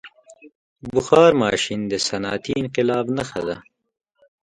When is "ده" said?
3.47-3.55